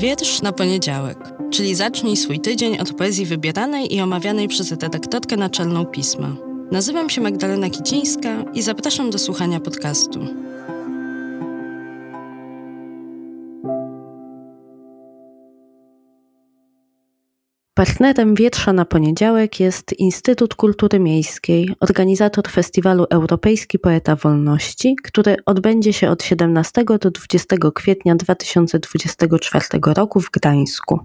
Wiersz 0.00 0.42
na 0.42 0.52
poniedziałek, 0.52 1.18
czyli 1.50 1.74
zacznij 1.74 2.16
swój 2.16 2.40
tydzień 2.40 2.78
od 2.78 2.92
poezji 2.92 3.26
wybieranej 3.26 3.94
i 3.94 4.00
omawianej 4.00 4.48
przez 4.48 4.70
redaktorkę 4.70 5.36
naczelną 5.36 5.86
pisma. 5.86 6.36
Nazywam 6.70 7.10
się 7.10 7.20
Magdalena 7.20 7.70
Kicińska 7.70 8.44
i 8.54 8.62
zapraszam 8.62 9.10
do 9.10 9.18
słuchania 9.18 9.60
podcastu. 9.60 10.20
Partnerem 17.80 18.34
Wietrza 18.34 18.72
na 18.72 18.84
poniedziałek 18.84 19.60
jest 19.60 19.92
Instytut 19.92 20.54
Kultury 20.54 20.98
Miejskiej, 20.98 21.74
organizator 21.80 22.48
festiwalu 22.48 23.06
Europejski 23.10 23.78
Poeta 23.78 24.16
Wolności, 24.16 24.96
który 25.04 25.36
odbędzie 25.46 25.92
się 25.92 26.10
od 26.10 26.22
17 26.22 26.84
do 27.00 27.10
20 27.10 27.56
kwietnia 27.74 28.14
2024 28.14 29.64
roku 29.96 30.20
w 30.20 30.30
Gdańsku. 30.30 31.00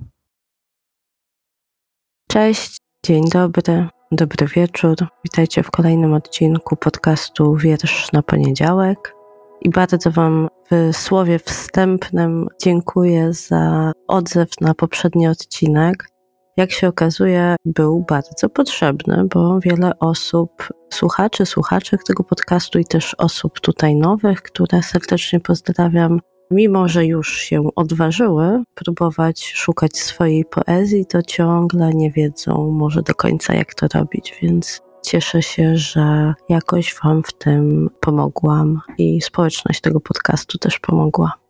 Cześć, 2.27 2.77
dzień 3.05 3.29
dobry, 3.29 3.87
dobry 4.11 4.47
wieczór. 4.47 4.95
Witajcie 5.23 5.63
w 5.63 5.71
kolejnym 5.71 6.13
odcinku 6.13 6.75
podcastu 6.75 7.55
Wiersz 7.55 8.11
na 8.11 8.23
poniedziałek. 8.23 9.15
I 9.61 9.69
bardzo 9.69 10.11
Wam 10.11 10.47
w 10.71 10.97
słowie 10.97 11.39
wstępnym 11.39 12.47
dziękuję 12.63 13.33
za 13.33 13.91
odzew 14.07 14.49
na 14.61 14.73
poprzedni 14.73 15.27
odcinek 15.27 16.14
jak 16.57 16.71
się 16.71 16.87
okazuje, 16.87 17.55
był 17.65 18.05
bardzo 18.09 18.49
potrzebny, 18.49 19.23
bo 19.33 19.59
wiele 19.59 19.91
osób, 19.99 20.69
słuchaczy, 20.93 21.45
słuchaczek 21.45 22.03
tego 22.03 22.23
podcastu 22.23 22.79
i 22.79 22.85
też 22.85 23.15
osób 23.17 23.59
tutaj 23.59 23.95
nowych, 23.95 24.41
które 24.41 24.83
serdecznie 24.83 25.39
pozdrawiam, 25.39 26.19
mimo 26.51 26.87
że 26.87 27.05
już 27.05 27.37
się 27.37 27.69
odważyły 27.75 28.63
próbować 28.75 29.51
szukać 29.53 29.97
swojej 29.97 30.45
poezji, 30.45 31.05
to 31.05 31.21
ciągle 31.21 31.93
nie 31.93 32.11
wiedzą 32.11 32.71
może 32.71 33.01
do 33.01 33.15
końca, 33.15 33.53
jak 33.53 33.75
to 33.75 33.87
robić, 33.99 34.37
więc 34.41 34.81
cieszę 35.03 35.41
się, 35.41 35.77
że 35.77 36.33
jakoś 36.49 36.95
Wam 37.03 37.23
w 37.23 37.33
tym 37.33 37.89
pomogłam 37.99 38.81
i 38.97 39.21
społeczność 39.21 39.81
tego 39.81 39.99
podcastu 39.99 40.57
też 40.57 40.79
pomogła. 40.79 41.44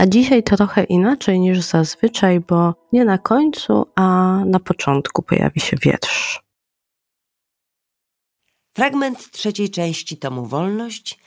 A 0.00 0.06
dzisiaj 0.06 0.42
trochę 0.42 0.84
inaczej 0.84 1.40
niż 1.40 1.60
zazwyczaj, 1.60 2.40
bo 2.40 2.74
nie 2.92 3.04
na 3.04 3.18
końcu, 3.18 3.86
a 3.94 4.04
na 4.46 4.60
początku 4.60 5.22
pojawi 5.22 5.60
się 5.60 5.76
wiersz. 5.82 6.42
Fragment 8.76 9.30
trzeciej 9.30 9.70
części 9.70 10.16
tomu 10.16 10.46
Wolność 10.46 11.18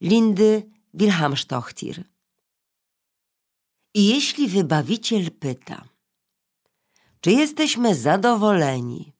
Lindy 0.00 0.70
Wilhelmstochtir. 0.94 2.04
I 3.94 4.08
jeśli 4.08 4.48
wybawiciel 4.48 5.30
pyta, 5.30 5.84
czy 7.20 7.32
jesteśmy 7.32 7.94
zadowoleni, 7.94 9.12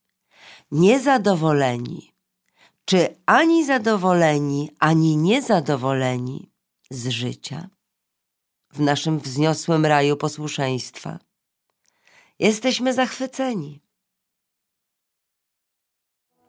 niezadowoleni, 0.70 2.12
czy 2.84 3.16
ani 3.27 3.64
zadowoleni, 3.64 4.70
ani 4.78 5.16
niezadowoleni 5.16 6.50
z 6.90 7.08
życia, 7.08 7.68
w 8.73 8.81
naszym 8.81 9.19
wzniosłym 9.19 9.87
raju 9.87 10.17
posłuszeństwa. 10.17 11.19
Jesteśmy 12.39 12.95
zachwyceni. 12.95 13.83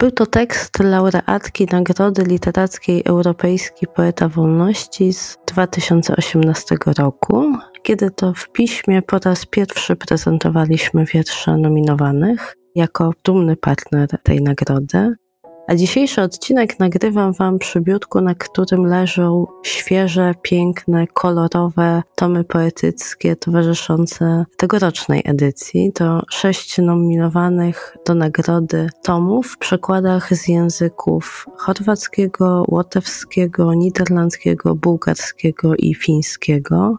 Był 0.04 0.12
to 0.12 0.26
tekst 0.26 0.80
laureatki 0.80 1.68
Nagrody 1.72 2.24
Literackiej 2.24 3.04
Europejskiej 3.06 3.90
Poeta 3.96 4.30
Wolności 4.30 5.14
z 5.14 5.38
2018 5.48 6.76
roku, 6.98 7.58
kiedy 7.84 8.12
to 8.12 8.34
w 8.34 8.50
piśmie 8.50 9.02
po 9.02 9.20
raz 9.20 9.46
pierwszy 9.46 9.96
prezentowaliśmy 9.96 11.06
wiersze 11.06 11.58
nominowanych 11.58 12.56
jako 12.76 13.12
dumny 13.24 13.56
partner 13.56 14.08
tej 14.24 14.42
nagrody. 14.42 15.16
A 15.68 15.76
dzisiejszy 15.76 16.22
odcinek 16.22 16.80
nagrywam 16.80 17.34
Wam 17.34 17.60
przy 17.60 17.82
biurku, 17.82 18.22
na 18.22 18.36
którym 18.36 18.86
leżą 18.86 19.48
świeże, 19.64 20.34
piękne, 20.42 21.08
kolorowe 21.08 22.04
tomy 22.16 22.44
poetyckie 22.44 23.36
towarzyszące 23.36 24.46
tegorocznej 24.58 25.22
edycji. 25.26 25.92
To 25.94 26.24
sześć 26.30 26.78
nominowanych 26.78 27.98
do 28.06 28.16
nagrody 28.16 28.90
tomów 29.04 29.48
w 29.48 29.58
przekładach 29.58 30.36
z 30.36 30.48
języków 30.48 31.46
chorwackiego, 31.58 32.66
łotewskiego, 32.68 33.74
niderlandzkiego, 33.74 34.76
bułgarskiego 34.76 35.76
i 35.76 35.96
fińskiego. 35.96 36.98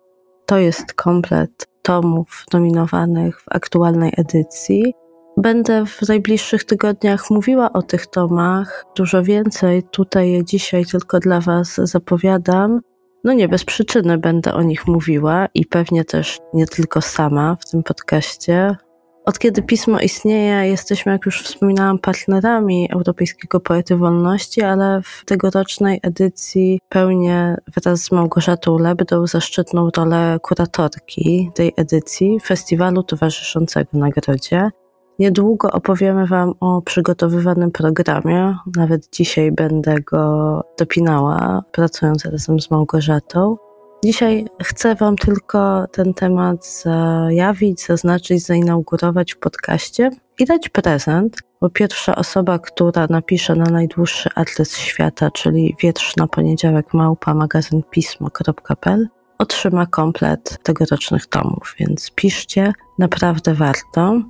To 0.47 0.59
jest 0.59 0.95
komplet 0.95 1.67
tomów 1.83 2.45
nominowanych 2.53 3.41
w 3.41 3.45
aktualnej 3.51 4.13
edycji. 4.17 4.95
Będę 5.37 5.87
w 5.87 6.09
najbliższych 6.09 6.65
tygodniach 6.65 7.31
mówiła 7.31 7.73
o 7.73 7.83
tych 7.83 8.07
tomach 8.07 8.85
dużo 8.97 9.23
więcej. 9.23 9.83
Tutaj 9.83 10.31
je 10.31 10.45
dzisiaj 10.45 10.85
tylko 10.85 11.19
dla 11.19 11.41
Was 11.41 11.75
zapowiadam. 11.75 12.81
No 13.25 13.33
nie 13.33 13.49
bez 13.49 13.65
przyczyny 13.65 14.19
będę 14.19 14.55
o 14.55 14.63
nich 14.63 14.87
mówiła 14.87 15.49
i 15.55 15.67
pewnie 15.67 16.05
też 16.05 16.39
nie 16.55 16.67
tylko 16.67 17.01
sama 17.01 17.57
w 17.61 17.71
tym 17.71 17.83
podcaście. 17.83 18.77
Od 19.25 19.39
kiedy 19.39 19.63
pismo 19.63 20.01
istnieje, 20.01 20.69
jesteśmy, 20.69 21.13
jak 21.13 21.27
już 21.27 21.43
wspominałam, 21.43 21.99
partnerami 21.99 22.89
Europejskiego 22.93 23.61
Poety 23.61 23.97
Wolności, 23.97 24.63
ale 24.63 25.01
w 25.03 25.25
tegorocznej 25.25 26.01
edycji 26.03 26.81
pełnię 26.89 27.57
wraz 27.77 28.01
z 28.01 28.13
Małgorzatą 28.13 28.79
Lebdą 28.79 29.27
zaszczytną 29.27 29.91
rolę 29.97 30.39
kuratorki 30.43 31.51
tej 31.55 31.73
edycji 31.77 32.41
festiwalu 32.41 33.03
towarzyszącego 33.03 33.91
nagrodzie. 33.93 34.71
Niedługo 35.19 35.71
opowiemy 35.71 36.27
Wam 36.27 36.53
o 36.61 36.83
przygotowywanym 36.83 37.71
programie. 37.71 38.57
Nawet 38.77 39.09
dzisiaj 39.13 39.53
będę 39.53 39.95
go 40.01 40.63
dopinała, 40.79 41.63
pracując 41.73 42.25
razem 42.25 42.61
z 42.61 42.71
Małgorzatą. 42.71 43.57
Dzisiaj 44.05 44.47
chcę 44.63 44.95
Wam 44.95 45.17
tylko 45.17 45.87
ten 45.93 46.15
temat 46.15 46.67
zajawić, 46.67 47.87
zaznaczyć, 47.87 48.47
zainaugurować 48.47 49.33
w 49.33 49.39
podcaście 49.39 50.11
i 50.39 50.45
dać 50.45 50.69
prezent, 50.69 51.37
bo 51.61 51.71
pierwsza 51.71 52.15
osoba, 52.17 52.59
która 52.59 53.07
napisze 53.11 53.55
na 53.55 53.65
najdłuższy 53.65 54.29
adres 54.35 54.77
świata, 54.77 55.31
czyli 55.31 55.77
wietrz 55.83 56.17
na 56.17 56.27
poniedziałek 56.27 56.95
małpa 56.95 57.35
magazyn 57.35 57.83
pismo.pl, 57.91 59.09
otrzyma 59.39 59.87
komplet 59.87 60.59
tegorocznych 60.63 61.27
tomów, 61.27 61.75
więc 61.79 62.11
piszcie, 62.15 62.73
naprawdę 62.99 63.55
warto. 63.55 64.21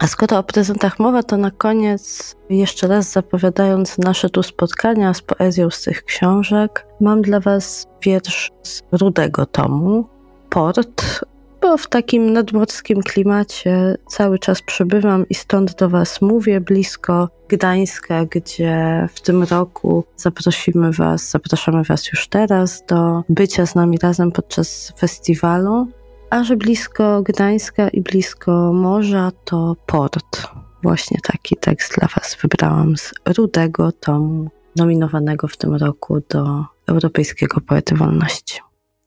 A 0.00 0.06
skoro 0.06 0.38
o 0.38 0.42
prezentach 0.42 0.98
mowa, 0.98 1.22
to 1.22 1.36
na 1.36 1.50
koniec, 1.50 2.34
jeszcze 2.50 2.88
raz 2.88 3.12
zapowiadając 3.12 3.98
nasze 3.98 4.30
tu 4.30 4.42
spotkania 4.42 5.14
z 5.14 5.22
poezją 5.22 5.70
z 5.70 5.82
tych 5.82 6.04
książek, 6.04 6.86
mam 7.00 7.22
dla 7.22 7.40
Was 7.40 7.86
wiersz 8.02 8.50
z 8.62 8.82
rudego 8.92 9.46
tomu, 9.46 10.08
Port, 10.50 11.24
bo 11.62 11.76
w 11.76 11.88
takim 11.88 12.32
nadmorskim 12.32 13.02
klimacie 13.02 13.96
cały 14.08 14.38
czas 14.38 14.62
przebywam 14.62 15.28
i 15.28 15.34
stąd 15.34 15.74
do 15.74 15.88
Was 15.88 16.20
mówię, 16.22 16.60
blisko 16.60 17.28
Gdańska, 17.48 18.24
gdzie 18.24 19.08
w 19.14 19.20
tym 19.20 19.42
roku 19.42 20.04
zaprosimy 20.16 20.92
Was, 20.92 21.30
zapraszamy 21.30 21.84
Was 21.84 22.12
już 22.12 22.28
teraz 22.28 22.84
do 22.88 23.22
bycia 23.28 23.66
z 23.66 23.74
nami 23.74 23.98
razem 24.02 24.32
podczas 24.32 24.92
festiwalu. 24.98 25.88
A 26.30 26.44
że 26.44 26.56
blisko 26.56 27.22
Gdańska 27.22 27.88
i 27.88 28.00
blisko 28.00 28.72
morza, 28.72 29.32
to 29.44 29.76
port. 29.86 30.46
Właśnie 30.82 31.18
taki 31.22 31.56
tekst 31.56 31.94
dla 31.98 32.08
Was 32.08 32.36
wybrałam 32.42 32.96
z 32.96 33.12
Rudego 33.36 33.92
tomu, 33.92 34.50
nominowanego 34.76 35.48
w 35.48 35.56
tym 35.56 35.74
roku 35.74 36.20
do 36.28 36.64
Europejskiego 36.86 37.60
Poety 37.60 37.94
Wolności. 37.94 38.60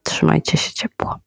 Trzymajcie 0.04 0.58
się 0.58 0.74
ciepło. 0.74 1.20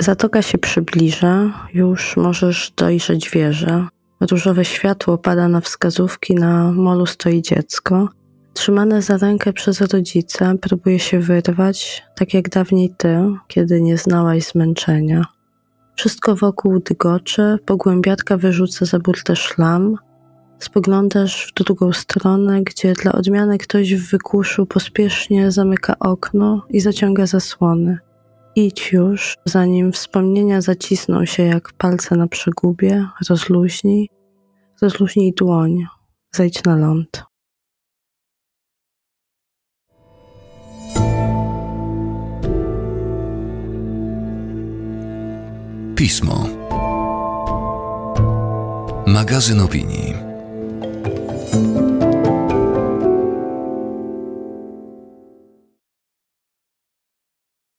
Zatoka 0.00 0.42
się 0.42 0.58
przybliża, 0.58 1.52
już 1.74 2.16
możesz 2.16 2.72
dojrzeć 2.76 3.30
wieżę. 3.30 3.86
Różowe 4.20 4.64
światło 4.64 5.18
pada 5.18 5.48
na 5.48 5.60
wskazówki, 5.60 6.34
na 6.34 6.72
molu 6.72 7.06
stoi 7.06 7.42
dziecko. 7.42 8.08
Trzymane 8.56 9.02
za 9.02 9.16
rękę 9.16 9.52
przez 9.52 9.80
rodzica, 9.80 10.54
próbuje 10.60 10.98
się 10.98 11.20
wyrwać, 11.20 12.04
tak 12.14 12.34
jak 12.34 12.48
dawniej 12.48 12.94
ty, 12.96 13.18
kiedy 13.48 13.80
nie 13.80 13.96
znałaś 13.96 14.44
zmęczenia. 14.44 15.24
Wszystko 15.96 16.36
wokół 16.36 16.80
dygocze, 16.80 17.58
pogłębiatka 17.66 18.36
wyrzuca 18.36 18.86
za 18.86 18.98
burtę 18.98 19.36
szlam. 19.36 19.96
Spoglądasz 20.58 21.46
w 21.46 21.64
drugą 21.64 21.92
stronę, 21.92 22.62
gdzie 22.62 22.92
dla 22.92 23.12
odmiany 23.12 23.58
ktoś 23.58 23.94
w 23.94 24.10
wykuszu 24.10 24.66
pospiesznie 24.66 25.50
zamyka 25.50 25.98
okno 25.98 26.66
i 26.70 26.80
zaciąga 26.80 27.26
zasłony. 27.26 27.98
Idź 28.54 28.92
już, 28.92 29.34
zanim 29.44 29.92
wspomnienia 29.92 30.60
zacisną 30.60 31.24
się 31.24 31.42
jak 31.42 31.72
palce 31.72 32.16
na 32.16 32.26
przegubie, 32.26 33.08
rozluźnij, 33.28 34.08
rozluźnij 34.82 35.32
dłoń, 35.32 35.84
zejdź 36.32 36.64
na 36.64 36.76
ląd. 36.76 37.35
Pismo. 45.96 46.48
Magazyn 49.06 49.60
opinii. 49.60 50.12